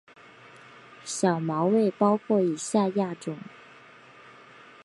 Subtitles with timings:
[1.03, 3.37] 小毛猬包括以下亚种